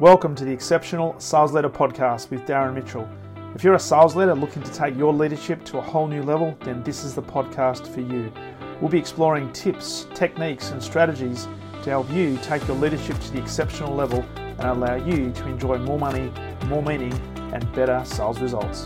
[0.00, 3.08] Welcome to the Exceptional Sales Leader Podcast with Darren Mitchell.
[3.56, 6.56] If you're a sales leader looking to take your leadership to a whole new level,
[6.60, 8.32] then this is the podcast for you.
[8.80, 11.48] We'll be exploring tips, techniques, and strategies
[11.82, 15.78] to help you take your leadership to the exceptional level and allow you to enjoy
[15.78, 16.32] more money,
[16.66, 17.12] more meaning,
[17.52, 18.84] and better sales results.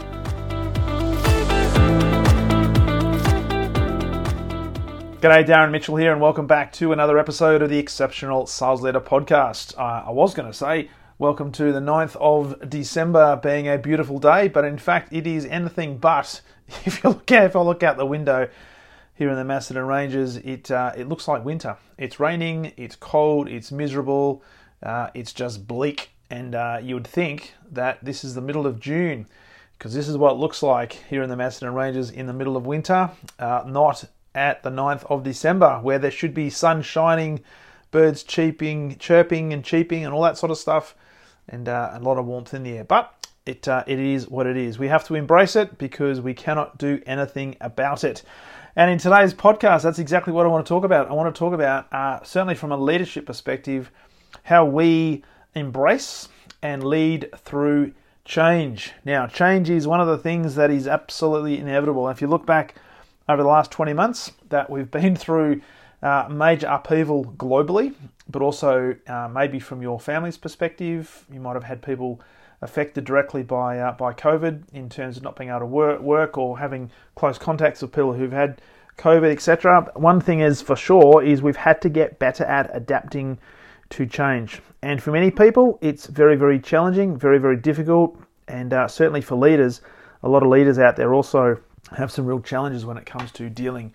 [5.21, 9.01] G'day, Darren Mitchell here, and welcome back to another episode of the Exceptional Sales Leader
[9.01, 9.79] Podcast.
[9.79, 10.89] Uh, I was going to say,
[11.23, 15.45] welcome to the 9th of December being a beautiful day, but in fact, it is
[15.47, 16.41] anything but.
[16.85, 18.49] If you look out, if I look out the window
[19.15, 21.77] here in the Macedon Ranges, it uh, it looks like winter.
[21.97, 24.43] It's raining, it's cold, it's miserable,
[24.83, 28.81] uh, it's just bleak, and uh, you would think that this is the middle of
[28.81, 29.29] June
[29.79, 32.57] because this is what it looks like here in the Macedon Ranges in the middle
[32.57, 37.39] of winter, uh, not at the 9th of December, where there should be sun shining,
[37.93, 40.97] birds cheeping, chirping and cheeping, and all that sort of stuff,
[41.53, 42.85] and uh, a lot of warmth in the air.
[42.85, 43.15] But
[43.47, 44.79] it uh, it is what it is.
[44.79, 48.23] We have to embrace it because we cannot do anything about it.
[48.75, 51.11] And in today's podcast, that's exactly what I want to talk about.
[51.11, 53.91] I want to talk about, uh, certainly from a leadership perspective,
[54.45, 55.23] how we
[55.55, 56.29] embrace
[56.63, 57.93] and lead through
[58.25, 58.93] change.
[59.05, 62.09] Now, change is one of the things that is absolutely inevitable.
[62.09, 62.77] If you look back
[63.29, 65.61] over the last 20 months that we've been through
[66.03, 67.95] uh, major upheaval globally,
[68.29, 72.21] but also uh, maybe from your family's perspective, you might have had people
[72.61, 76.39] affected directly by uh, by COVID in terms of not being able to work, work
[76.39, 78.61] or having close contacts with people who've had
[78.99, 79.91] COVID, etc.
[79.95, 83.39] One thing is for sure is we've had to get better at adapting
[83.91, 88.89] to change, and for many people, it's very very challenging, very very difficult, and uh,
[88.89, 89.83] certainly for leaders,
[90.23, 91.59] a lot of leaders out there also
[91.97, 93.93] have some real challenges when it comes to dealing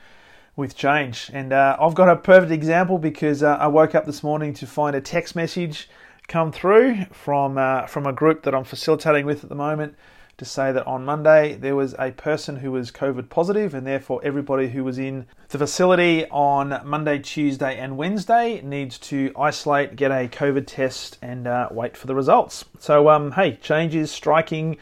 [0.58, 1.30] with change.
[1.32, 4.68] And uh, I've got a perfect example because uh, I woke up this morning to
[4.68, 5.88] find a text message
[6.28, 9.96] come through from uh, from a group that I'm facilitating with at the moment
[10.38, 14.20] to say that on Monday there was a person who was COVID positive, and therefore
[14.24, 20.12] everybody who was in the facility on Monday, Tuesday, and Wednesday needs to isolate, get
[20.12, 22.66] a COVID test, and uh, wait for the results.
[22.80, 24.78] So, um, hey, change is striking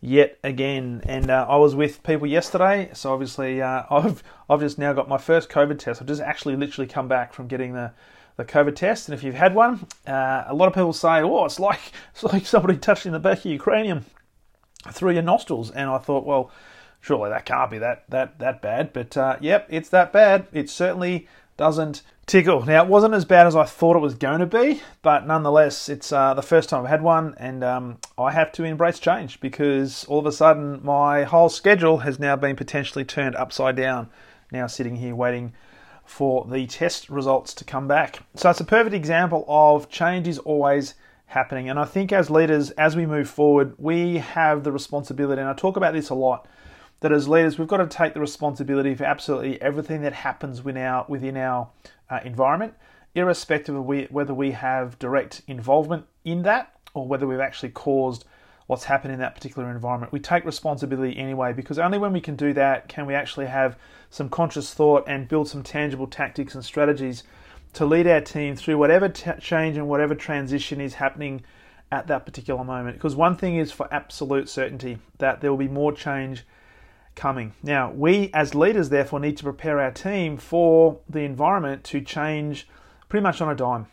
[0.00, 1.02] yet again.
[1.04, 5.08] And uh, I was with people yesterday, so obviously uh, I've I've just now got
[5.08, 6.00] my first COVID test.
[6.00, 7.92] I've just actually literally come back from getting the
[8.36, 11.44] the COVID test, and if you've had one, uh, a lot of people say, "Oh,
[11.44, 11.80] it's like
[12.12, 14.04] it's like somebody touching the back of your cranium
[14.90, 16.50] through your nostrils." And I thought, well,
[17.00, 18.92] surely that can't be that that that bad.
[18.92, 20.46] But uh, yep, it's that bad.
[20.52, 22.64] It's certainly doesn't tickle.
[22.64, 25.88] Now, it wasn't as bad as I thought it was going to be, but nonetheless,
[25.88, 29.40] it's uh, the first time I've had one, and um, I have to embrace change
[29.40, 34.10] because all of a sudden my whole schedule has now been potentially turned upside down.
[34.52, 35.54] Now, sitting here waiting
[36.04, 38.20] for the test results to come back.
[38.34, 40.94] So, it's a perfect example of change is always
[41.26, 41.68] happening.
[41.68, 45.54] And I think as leaders, as we move forward, we have the responsibility, and I
[45.54, 46.46] talk about this a lot
[47.06, 50.82] that as leaders we've got to take the responsibility for absolutely everything that happens within
[50.82, 51.68] our, within our
[52.10, 52.74] uh, environment,
[53.14, 58.24] irrespective of we, whether we have direct involvement in that or whether we've actually caused
[58.66, 60.12] what's happened in that particular environment.
[60.12, 63.78] We take responsibility anyway because only when we can do that can we actually have
[64.10, 67.22] some conscious thought and build some tangible tactics and strategies
[67.74, 71.44] to lead our team through whatever t- change and whatever transition is happening
[71.92, 72.96] at that particular moment.
[72.96, 76.44] Because one thing is for absolute certainty that there will be more change
[77.16, 77.54] coming.
[77.62, 82.68] Now, we as leaders, therefore, need to prepare our team for the environment to change
[83.08, 83.86] pretty much on a dime.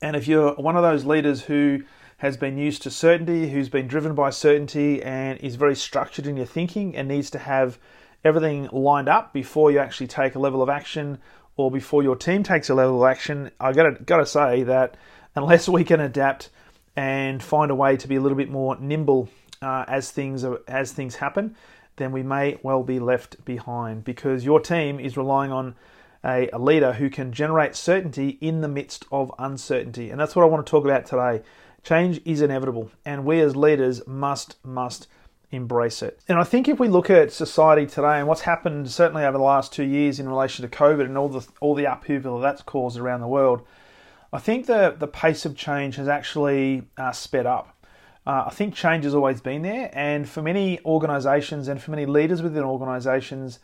[0.00, 1.82] And if you're one of those leaders who
[2.18, 6.36] has been used to certainty, who's been driven by certainty, and is very structured in
[6.36, 7.78] your thinking and needs to have
[8.24, 11.18] everything lined up before you actually take a level of action
[11.56, 14.96] or before your team takes a level of action, I gotta gotta say that
[15.34, 16.50] unless we can adapt
[16.96, 19.28] and find a way to be a little bit more nimble
[19.60, 21.56] uh, as things as things happen,
[21.98, 25.74] then we may well be left behind because your team is relying on
[26.24, 30.10] a, a, leader who can generate certainty in the midst of uncertainty.
[30.10, 31.42] And that's what I want to talk about today.
[31.84, 35.06] Change is inevitable, and we as leaders must, must
[35.50, 36.20] embrace it.
[36.28, 39.44] And I think if we look at society today and what's happened certainly over the
[39.44, 42.98] last two years in relation to COVID and all the all the upheaval that's caused
[42.98, 43.62] around the world,
[44.32, 47.74] I think the the pace of change has actually uh, sped up.
[48.28, 52.04] Uh, I think change has always been there, and for many organisations and for many
[52.04, 53.58] leaders within organisations,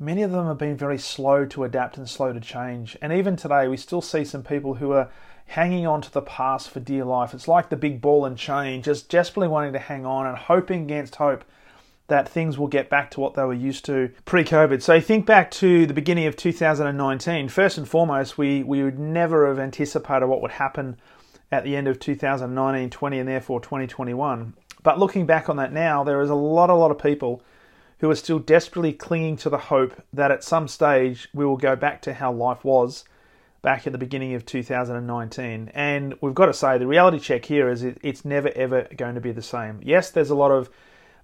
[0.00, 2.96] many of them have been very slow to adapt and slow to change.
[3.02, 5.10] And even today, we still see some people who are
[5.48, 7.34] hanging on to the past for dear life.
[7.34, 10.84] It's like the big ball and chain, just desperately wanting to hang on and hoping
[10.84, 11.44] against hope
[12.06, 14.80] that things will get back to what they were used to pre-COVID.
[14.80, 17.50] So think back to the beginning of 2019.
[17.50, 20.96] First and foremost, we we would never have anticipated what would happen
[21.50, 24.54] at the end of 2019 20 and therefore 2021.
[24.82, 27.42] But looking back on that now, there is a lot, a lot of people
[28.00, 31.74] who are still desperately clinging to the hope that at some stage we will go
[31.74, 33.04] back to how life was
[33.60, 35.70] back at the beginning of 2019.
[35.74, 39.20] And we've got to say, the reality check here is it's never ever going to
[39.20, 39.80] be the same.
[39.82, 40.70] Yes, there's a lot of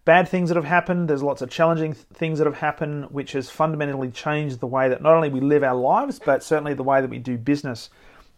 [0.05, 3.49] bad things that have happened, there's lots of challenging things that have happened, which has
[3.49, 7.01] fundamentally changed the way that not only we live our lives, but certainly the way
[7.01, 7.89] that we do business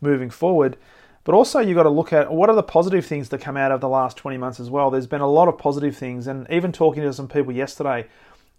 [0.00, 0.76] moving forward.
[1.26, 3.72] But also, you've got to look at what are the positive things that come out
[3.72, 4.92] of the last 20 months as well.
[4.92, 8.06] There's been a lot of positive things, and even talking to some people yesterday,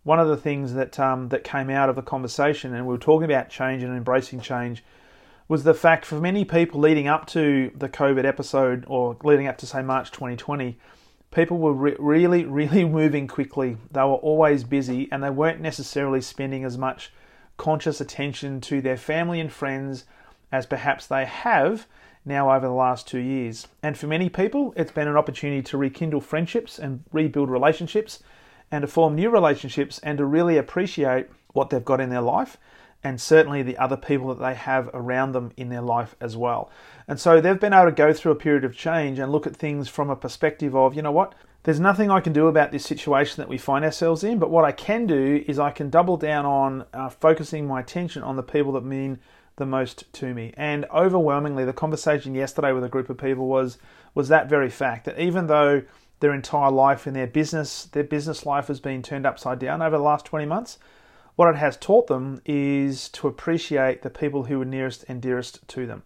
[0.03, 2.99] one of the things that um, that came out of the conversation, and we were
[2.99, 4.83] talking about change and embracing change,
[5.47, 9.57] was the fact for many people leading up to the COVID episode or leading up
[9.59, 10.77] to say March 2020,
[11.31, 13.77] people were re- really, really moving quickly.
[13.91, 17.13] They were always busy, and they weren't necessarily spending as much
[17.55, 20.03] conscious attention to their family and friends
[20.51, 21.87] as perhaps they have
[22.27, 23.67] now over the last two years.
[23.81, 28.21] And for many people, it's been an opportunity to rekindle friendships and rebuild relationships
[28.71, 32.57] and to form new relationships and to really appreciate what they've got in their life
[33.03, 36.69] and certainly the other people that they have around them in their life as well.
[37.07, 39.55] And so they've been able to go through a period of change and look at
[39.55, 41.33] things from a perspective of, you know what,
[41.63, 44.65] there's nothing I can do about this situation that we find ourselves in, but what
[44.65, 48.43] I can do is I can double down on uh, focusing my attention on the
[48.43, 49.19] people that mean
[49.57, 50.53] the most to me.
[50.55, 53.77] And overwhelmingly, the conversation yesterday with a group of people was
[54.15, 55.83] was that very fact that even though
[56.19, 59.97] their entire life in their business, their business life has been turned upside down over
[59.97, 60.79] the last 20 months,
[61.35, 65.67] what it has taught them is to appreciate the people who are nearest and dearest
[65.67, 66.01] to them.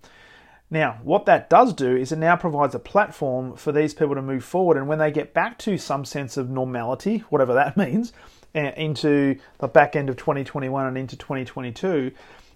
[0.69, 4.21] Now, what that does do is it now provides a platform for these people to
[4.21, 4.77] move forward.
[4.77, 8.13] And when they get back to some sense of normality, whatever that means,
[8.55, 12.11] eh, into the back end of 2021 and into 2022,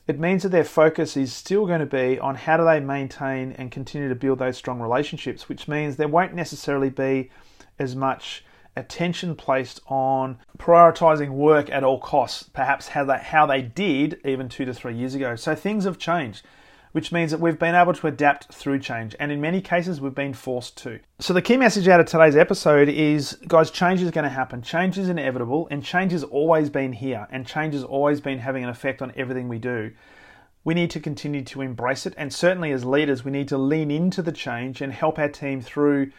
[0.08, 3.54] it means that their focus is still going to be on how do they maintain
[3.54, 7.32] and continue to build those strong relationships, which means there won't necessarily be
[7.80, 8.44] as much
[8.76, 14.50] attention placed on prioritizing work at all costs, perhaps how they, how they did even
[14.50, 15.36] two to three years ago.
[15.36, 16.46] So things have changed,
[16.96, 20.16] which means that we've been able to adapt through change, and in many cases, we've
[20.16, 20.98] been forced to.
[21.20, 24.62] So the key message out of today's episode is guys, change is going to happen.
[24.62, 28.64] Change is inevitable, and change has always been here, and change has always been having
[28.64, 29.92] an effect on everything we do.
[30.64, 33.92] We need to continue to embrace it, and certainly as leaders, we need to lean
[33.92, 36.14] into the change and help our team through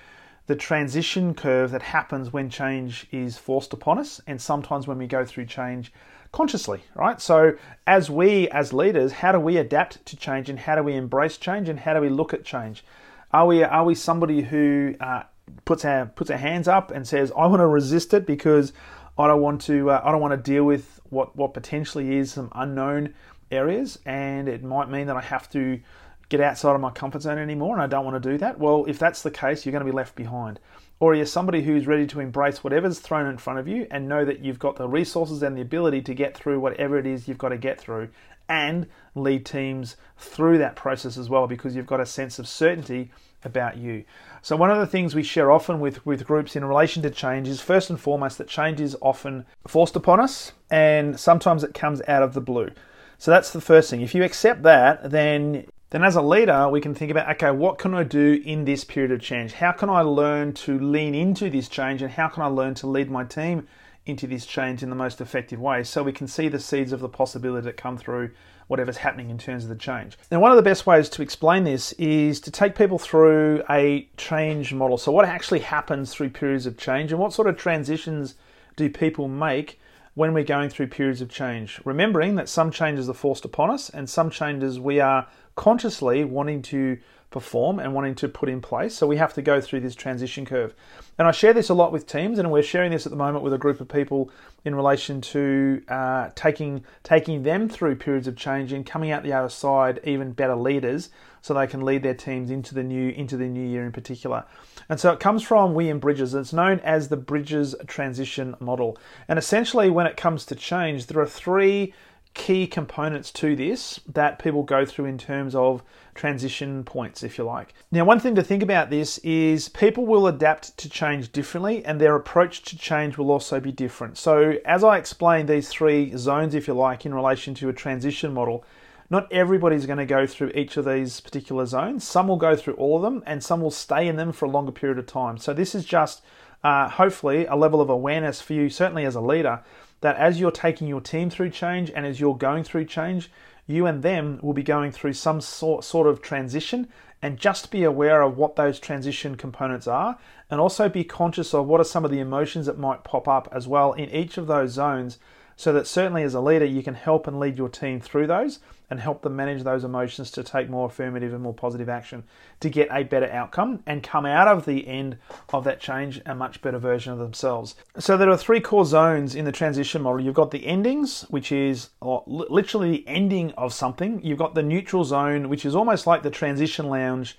[0.47, 5.07] the transition curve that happens when change is forced upon us and sometimes when we
[5.07, 5.91] go through change
[6.33, 7.21] consciously, right?
[7.21, 7.57] So,
[7.87, 11.37] as we, as leaders, how do we adapt to change and how do we embrace
[11.37, 12.85] change and how do we look at change?
[13.33, 15.25] Are we, are we somebody who uh,
[15.65, 18.73] puts, our, puts our hands up and says, I want to resist it because
[19.19, 22.33] I don't want to, uh, I don't want to deal with what, what potentially is
[22.33, 23.15] some unknown
[23.51, 25.81] areas and it might mean that I have to
[26.29, 28.85] get outside of my comfort zone anymore and I don't want to do that, well,
[28.87, 30.59] if that's the case, you're going to be left behind.
[30.99, 34.25] Or you're somebody who's ready to embrace whatever's thrown in front of you and know
[34.25, 37.37] that you've got the resources and the ability to get through whatever it is you've
[37.37, 38.09] got to get through
[38.49, 43.11] and lead teams through that process as well because you've got a sense of certainty
[43.45, 44.05] about you.
[44.43, 47.49] So, one of the things we share often with, with groups in relation to change
[47.49, 52.01] is first and foremost that change is often forced upon us and sometimes it comes
[52.09, 52.71] out of the blue.
[53.19, 54.03] So, that's the first thing.
[54.03, 55.67] If you accept that, then
[55.97, 58.85] then, as a leader, we can think about okay, what can I do in this
[58.85, 59.55] period of change?
[59.55, 62.87] How can I learn to lean into this change and how can I learn to
[62.87, 63.67] lead my team
[64.05, 67.01] into this change in the most effective way so we can see the seeds of
[67.01, 68.33] the possibility that come through
[68.67, 70.19] whatever's happening in terms of the change.
[70.31, 74.07] Now, one of the best ways to explain this is to take people through a
[74.19, 74.99] change model.
[74.99, 78.35] So, what actually happens through periods of change and what sort of transitions
[78.77, 79.81] do people make
[80.13, 81.81] when we're going through periods of change?
[81.87, 85.27] Remembering that some changes are forced upon us and some changes we are
[85.57, 86.99] consciously wanting to
[87.31, 88.95] perform and wanting to put in place.
[88.95, 90.75] So we have to go through this transition curve.
[91.19, 93.43] And I share this a lot with teams, and we're sharing this at the moment
[93.43, 94.31] with a group of people
[94.65, 99.33] in relation to uh, taking taking them through periods of change and coming out the
[99.33, 101.11] other side even better leaders,
[101.43, 104.45] so they can lead their teams into the new into the new year in particular.
[104.89, 106.33] And so it comes from William Bridges.
[106.35, 108.97] It's known as the Bridges transition model.
[109.27, 111.93] And essentially, when it comes to change, there are three
[112.37, 115.83] key components to this that people go through in terms of
[116.15, 117.73] transition points, if you like.
[117.91, 121.99] Now, one thing to think about this is people will adapt to change differently, and
[121.99, 124.19] their approach to change will also be different.
[124.19, 128.35] So, as I explained these three zones, if you like, in relation to a transition
[128.35, 128.65] model,
[129.09, 132.05] not everybody's going to go through each of these particular zones.
[132.05, 134.51] Some will go through all of them, and some will stay in them for a
[134.51, 135.39] longer period of time.
[135.39, 136.23] So, this is just
[136.63, 139.63] uh, hopefully a level of awareness for you, certainly as a leader,
[140.01, 143.31] that as you're taking your team through change and as you're going through change,
[143.67, 146.89] you and them will be going through some sort, sort of transition
[147.23, 150.19] and just be aware of what those transition components are
[150.51, 153.49] and also be conscious of what are some of the emotions that might pop up
[153.53, 155.19] as well in each of those zones
[155.57, 158.61] so that certainly as a leader you can help and lead your team through those
[158.89, 162.23] and help them manage those emotions to take more affirmative and more positive action
[162.61, 165.17] to get a better outcome and come out of the end
[165.53, 167.75] of that change a much better version of themselves.
[167.99, 170.21] So there are three core zones in the transition model.
[170.21, 174.23] You've got the endings, which is literally the ending of something.
[174.23, 177.37] You've got the neutral zone, which is almost like the transition lounge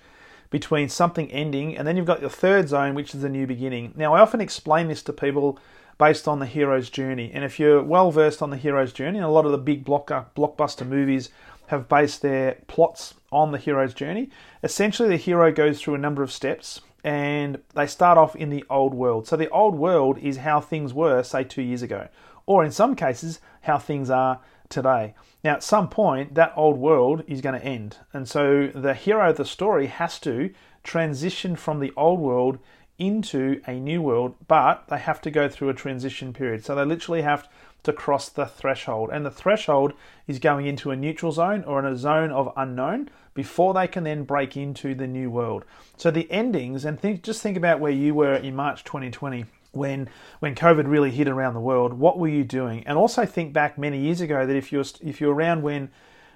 [0.50, 3.92] between something ending, and then you've got your third zone, which is the new beginning.
[3.96, 5.58] Now, I often explain this to people
[5.98, 7.30] based on the hero's journey.
[7.34, 9.84] And if you're well versed on the hero's journey, and a lot of the big
[9.84, 11.30] blockbuster movies
[11.66, 14.30] have based their plots on the hero's journey,
[14.62, 18.64] essentially the hero goes through a number of steps and they start off in the
[18.70, 19.26] old world.
[19.26, 22.08] So the old world is how things were, say, two years ago,
[22.46, 25.14] or in some cases, how things are today.
[25.44, 27.98] Now, at some point, that old world is going to end.
[28.12, 30.50] And so the hero of the story has to
[30.82, 32.58] transition from the old world
[32.98, 36.64] into a new world, but they have to go through a transition period.
[36.64, 37.48] So they literally have
[37.84, 39.10] to cross the threshold.
[39.12, 39.92] And the threshold
[40.26, 44.04] is going into a neutral zone or in a zone of unknown before they can
[44.04, 45.64] then break into the new world.
[45.96, 50.08] So the endings, and think, just think about where you were in March 2020 when
[50.40, 51.92] when COVID really hit around the world.
[51.92, 52.84] What were you doing?
[52.86, 55.90] And also think back many years ago that if you're if you're around when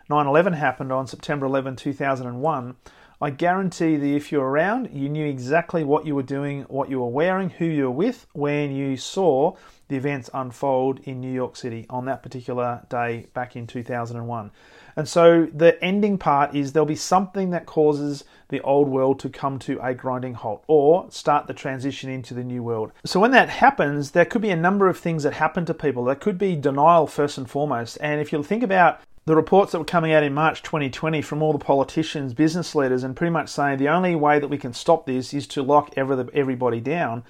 [0.08, 2.76] 9/11 happened on September 11, 2001
[3.22, 6.98] I guarantee that if you're around, you knew exactly what you were doing, what you
[6.98, 9.54] were wearing, who you were with when you saw
[9.86, 14.50] the events unfold in New York City on that particular day back in 2001.
[14.96, 19.28] And so the ending part is there'll be something that causes the old world to
[19.28, 22.90] come to a grinding halt or start the transition into the new world.
[23.04, 26.04] So when that happens, there could be a number of things that happen to people.
[26.04, 27.98] There could be denial first and foremost.
[28.00, 31.42] And if you think about the reports that were coming out in March 2020 from
[31.42, 34.72] all the politicians, business leaders, and pretty much saying the only way that we can
[34.72, 37.22] stop this is to lock everybody down.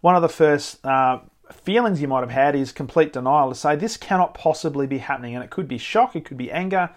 [0.00, 1.18] One of the first uh,
[1.52, 5.34] feelings you might have had is complete denial to say this cannot possibly be happening.
[5.34, 6.90] And it could be shock, it could be anger,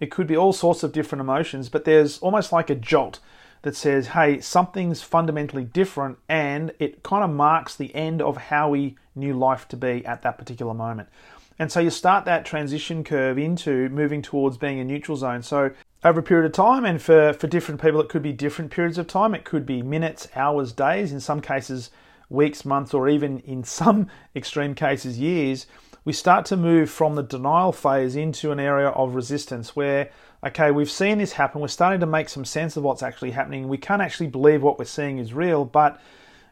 [0.00, 3.20] it could be all sorts of different emotions, but there's almost like a jolt
[3.62, 8.70] that says, hey, something's fundamentally different, and it kind of marks the end of how
[8.70, 11.08] we knew life to be at that particular moment.
[11.58, 15.42] And so you start that transition curve into moving towards being a neutral zone.
[15.42, 15.72] So
[16.04, 18.98] over a period of time, and for, for different people, it could be different periods
[18.98, 19.34] of time.
[19.34, 21.90] It could be minutes, hours, days, in some cases,
[22.30, 25.66] weeks, months, or even in some extreme cases, years.
[26.04, 30.10] We start to move from the denial phase into an area of resistance where,
[30.46, 31.60] okay, we've seen this happen.
[31.60, 33.68] We're starting to make some sense of what's actually happening.
[33.68, 36.00] We can't actually believe what we're seeing is real, but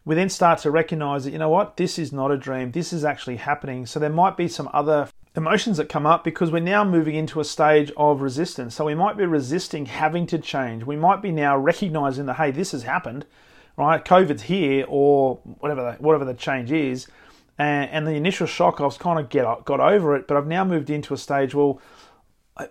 [0.07, 2.93] we then start to recognize that, you know what, this is not a dream, this
[2.93, 3.85] is actually happening.
[3.85, 7.41] So there might be some other emotions that come up because we're now moving into
[7.41, 8.77] a stage of resistance.
[8.77, 10.85] So we might be resisting having to change.
[10.85, 13.27] We might be now recognizing that, hey, this has happened,
[13.77, 14.03] right?
[14.03, 17.09] COVID's here, or whatever the, whatever the change is.
[17.59, 20.47] And, and the initial shock, I was kind of get got over it, but I've
[20.47, 21.53] now moved into a stage.
[21.53, 21.81] Well,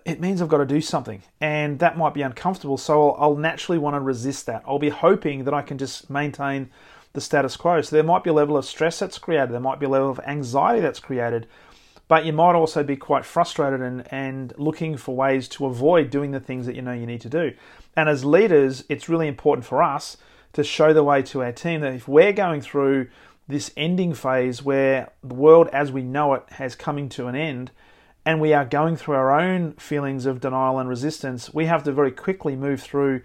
[0.06, 2.78] it means I've got to do something, and that might be uncomfortable.
[2.78, 4.64] So I'll, I'll naturally want to resist that.
[4.66, 6.70] I'll be hoping that I can just maintain
[7.16, 7.80] the status quo.
[7.80, 10.10] So there might be a level of stress that's created, there might be a level
[10.10, 11.48] of anxiety that's created,
[12.06, 16.30] but you might also be quite frustrated and, and looking for ways to avoid doing
[16.30, 17.52] the things that you know you need to do.
[17.96, 20.16] And as leaders, it's really important for us
[20.52, 23.08] to show the way to our team that if we're going through
[23.48, 27.72] this ending phase where the world as we know it has coming to an end,
[28.24, 31.92] and we are going through our own feelings of denial and resistance, we have to
[31.92, 33.22] very quickly move through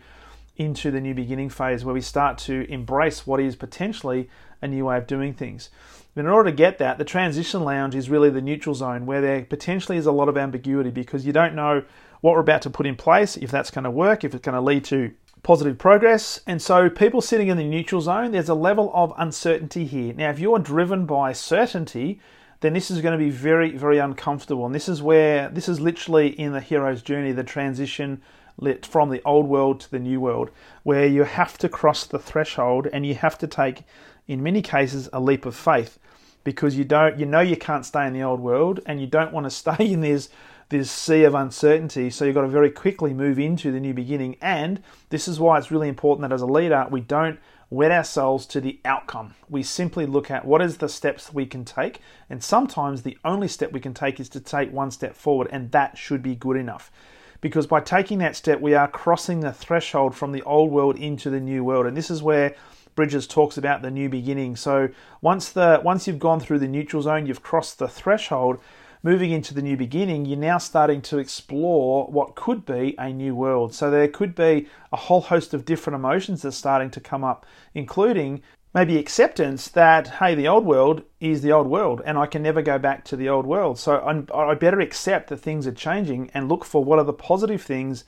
[0.61, 4.29] into the new beginning phase where we start to embrace what is potentially
[4.61, 5.69] a new way of doing things.
[6.13, 9.21] But in order to get that, the transition lounge is really the neutral zone where
[9.21, 11.83] there potentially is a lot of ambiguity because you don't know
[12.19, 14.55] what we're about to put in place, if that's going to work, if it's going
[14.55, 16.39] to lead to positive progress.
[16.45, 20.13] And so, people sitting in the neutral zone, there's a level of uncertainty here.
[20.13, 22.19] Now, if you're driven by certainty,
[22.59, 24.65] then this is going to be very, very uncomfortable.
[24.65, 28.21] And this is where, this is literally in the hero's journey, the transition
[28.85, 30.51] from the old world to the new world,
[30.83, 33.83] where you have to cross the threshold and you have to take,
[34.27, 35.97] in many cases, a leap of faith
[36.43, 39.31] because you don't you know you can't stay in the old world and you don't
[39.31, 40.29] want to stay in this
[40.69, 42.09] this sea of uncertainty.
[42.09, 44.37] So you've got to very quickly move into the new beginning.
[44.41, 47.39] And this is why it's really important that as a leader we don't
[47.69, 49.33] wed ourselves to the outcome.
[49.49, 51.99] We simply look at what is the steps we can take.
[52.29, 55.71] And sometimes the only step we can take is to take one step forward and
[55.71, 56.89] that should be good enough
[57.41, 61.29] because by taking that step, we are crossing the threshold from the old world into
[61.29, 61.87] the new world.
[61.87, 62.55] And this is where
[62.95, 64.55] Bridges talks about the new beginning.
[64.55, 64.89] So
[65.21, 68.59] once the once you've gone through the neutral zone, you've crossed the threshold,
[69.03, 73.35] moving into the new beginning, you're now starting to explore what could be a new
[73.35, 73.73] world.
[73.73, 77.23] So there could be a whole host of different emotions that are starting to come
[77.23, 78.41] up, including
[78.73, 82.61] maybe acceptance that hey the old world is the old world and i can never
[82.61, 86.31] go back to the old world so I'm, i better accept that things are changing
[86.33, 88.05] and look for what are the positive things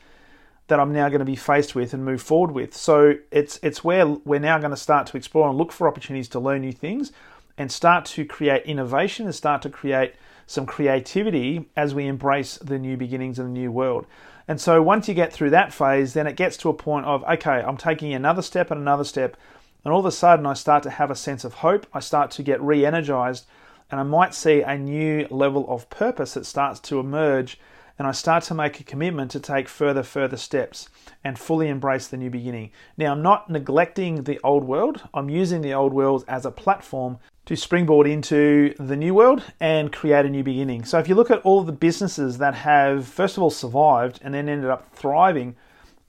[0.67, 3.83] that i'm now going to be faced with and move forward with so it's it's
[3.83, 6.71] where we're now going to start to explore and look for opportunities to learn new
[6.71, 7.11] things
[7.57, 10.13] and start to create innovation and start to create
[10.45, 14.05] some creativity as we embrace the new beginnings of the new world
[14.47, 17.23] and so once you get through that phase then it gets to a point of
[17.23, 19.37] okay i'm taking another step and another step
[19.83, 21.85] and all of a sudden, I start to have a sense of hope.
[21.93, 23.45] I start to get re energized,
[23.91, 27.59] and I might see a new level of purpose that starts to emerge.
[27.99, 30.89] And I start to make a commitment to take further, further steps
[31.23, 32.71] and fully embrace the new beginning.
[32.97, 37.19] Now, I'm not neglecting the old world, I'm using the old world as a platform
[37.45, 40.85] to springboard into the new world and create a new beginning.
[40.85, 44.33] So, if you look at all the businesses that have, first of all, survived and
[44.33, 45.55] then ended up thriving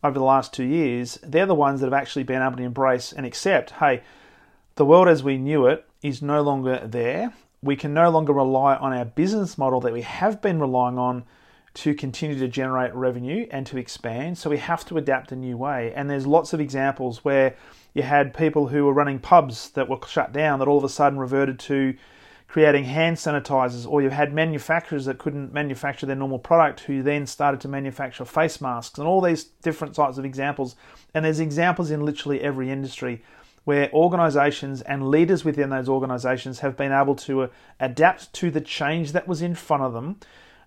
[0.02, 3.12] over the last two years, they're the ones that have actually been able to embrace
[3.12, 4.02] and accept hey,
[4.76, 7.32] the world as we knew it is no longer there.
[7.62, 11.24] We can no longer rely on our business model that we have been relying on
[11.74, 14.38] to continue to generate revenue and to expand.
[14.38, 15.92] So we have to adapt a new way.
[15.94, 17.56] And there's lots of examples where
[17.94, 20.88] you had people who were running pubs that were shut down that all of a
[20.88, 21.94] sudden reverted to
[22.46, 27.26] creating hand sanitizers, or you had manufacturers that couldn't manufacture their normal product who then
[27.26, 30.76] started to manufacture face masks, and all these different types of examples.
[31.14, 33.24] And there's examples in literally every industry
[33.64, 37.48] where organizations and leaders within those organizations have been able to uh,
[37.80, 40.20] adapt to the change that was in front of them,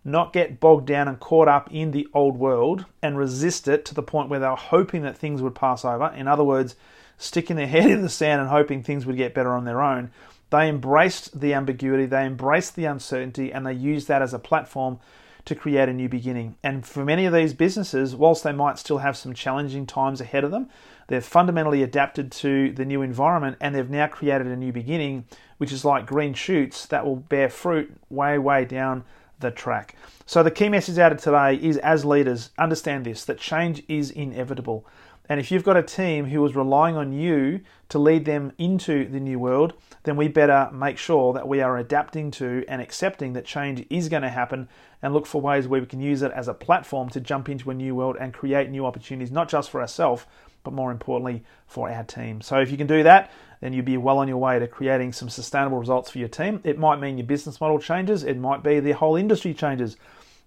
[0.07, 3.93] not get bogged down and caught up in the old world and resist it to
[3.93, 6.13] the point where they were hoping that things would pass over.
[6.15, 6.75] In other words,
[7.17, 10.11] sticking their head in the sand and hoping things would get better on their own.
[10.49, 14.99] They embraced the ambiguity, they embraced the uncertainty, and they used that as a platform
[15.43, 16.55] to create a new beginning.
[16.63, 20.43] And for many of these businesses, whilst they might still have some challenging times ahead
[20.43, 20.69] of them,
[21.07, 25.25] they've fundamentally adapted to the new environment and they've now created a new beginning,
[25.57, 29.03] which is like green shoots that will bear fruit way, way down
[29.39, 29.95] the track.
[30.25, 34.11] So, the key message out of today is as leaders, understand this that change is
[34.11, 34.85] inevitable.
[35.29, 39.07] And if you've got a team who is relying on you to lead them into
[39.09, 43.33] the new world, then we better make sure that we are adapting to and accepting
[43.33, 44.69] that change is going to happen
[45.01, 47.69] and look for ways where we can use it as a platform to jump into
[47.69, 50.25] a new world and create new opportunities, not just for ourselves,
[50.63, 52.41] but more importantly for our team.
[52.41, 55.13] So if you can do that, then you'll be well on your way to creating
[55.13, 56.61] some sustainable results for your team.
[56.63, 59.97] It might mean your business model changes, it might be the whole industry changes,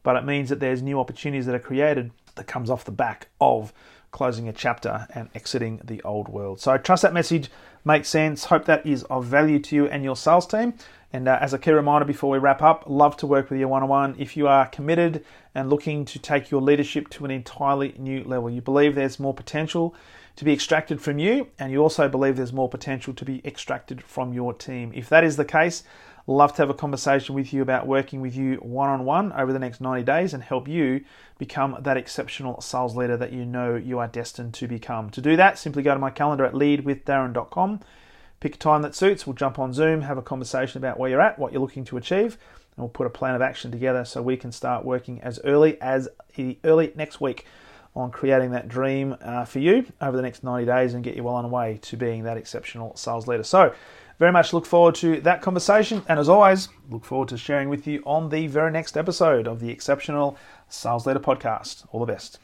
[0.03, 3.29] but it means that there's new opportunities that are created that comes off the back
[3.41, 3.73] of
[4.11, 6.61] closing a chapter and exiting the old world.
[6.61, 7.51] So I trust that message
[7.85, 8.45] makes sense.
[8.45, 10.75] Hope that is of value to you and your sales team.
[11.13, 13.67] And uh, as a key reminder before we wrap up, love to work with you
[13.67, 14.15] one on one.
[14.19, 18.49] If you are committed and looking to take your leadership to an entirely new level,
[18.49, 19.95] you believe there's more potential
[20.37, 24.03] to be extracted from you, and you also believe there's more potential to be extracted
[24.03, 24.93] from your team.
[24.95, 25.83] If that is the case,
[26.27, 29.53] Love to have a conversation with you about working with you one on one over
[29.53, 31.03] the next 90 days and help you
[31.39, 35.11] become that exceptional sales leader that you know you are destined to become.
[35.11, 37.81] To do that, simply go to my calendar at leadwithdarren.com.
[38.41, 39.27] Pick a time that suits.
[39.27, 41.97] We'll jump on Zoom, have a conversation about where you're at, what you're looking to
[41.97, 42.39] achieve,
[42.77, 45.81] and we'll put a plan of action together so we can start working as early
[45.81, 46.09] as
[46.65, 47.47] early next week
[47.95, 51.25] on creating that dream uh, for you over the next 90 days and get you
[51.25, 53.43] well on the way to being that exceptional sales leader.
[53.43, 53.75] So,
[54.21, 56.03] very much look forward to that conversation.
[56.07, 59.61] And as always, look forward to sharing with you on the very next episode of
[59.61, 60.37] the Exceptional
[60.69, 61.87] Sales Leader Podcast.
[61.91, 62.39] All the best.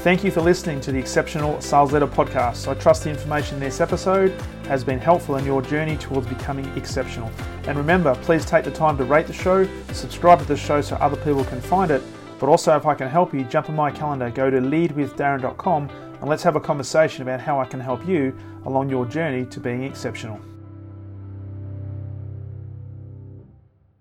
[0.00, 2.66] Thank you for listening to the Exceptional Sales Leader Podcast.
[2.66, 4.30] I trust the information in this episode
[4.68, 7.30] has been helpful in your journey towards becoming exceptional.
[7.66, 10.96] And remember, please take the time to rate the show, subscribe to the show so
[10.96, 12.02] other people can find it.
[12.38, 16.28] But also, if I can help you, jump on my calendar, go to leadwithdarren.com and
[16.28, 19.84] let's have a conversation about how I can help you along your journey to being
[19.84, 20.40] exceptional.